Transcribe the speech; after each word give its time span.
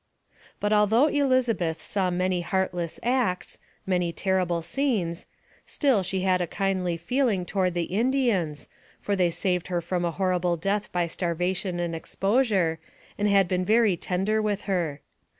But 0.59 0.73
although 0.73 1.05
Elizabeth 1.05 1.79
saw 1.79 2.09
many 2.09 2.41
heartless 2.41 2.99
acts 3.03 3.59
many 3.85 4.11
terrible 4.11 4.63
scenes 4.63 5.27
still 5.67 6.01
she 6.01 6.21
had 6.21 6.41
a 6.41 6.47
kindly 6.47 6.97
feeling 6.97 7.45
toward 7.45 7.75
the 7.75 7.83
Indians, 7.83 8.67
for 8.99 9.15
they 9.15 9.29
saved 9.29 9.67
her 9.67 9.79
from 9.79 10.03
a 10.03 10.09
horrible 10.09 10.57
death 10.57 10.91
by 10.91 11.05
starvation 11.05 11.79
and 11.79 11.95
exposure, 11.95 12.79
and 13.19 13.29
had 13.29 13.47
been 13.47 13.63
very 13.63 13.95
tender 13.95 14.41
with 14.41 14.61
her. 14.61 15.01